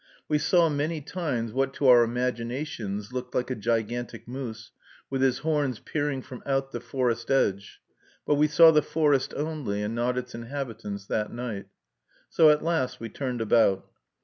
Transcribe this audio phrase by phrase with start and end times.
[0.27, 4.71] We saw, many times, what to our imaginations looked like a gigantic moose,
[5.11, 7.79] with his horns peering from out the forest edge;
[8.25, 11.67] but we saw the forest only, and not its inhabitants, that night.
[12.29, 13.91] So at last we turned about.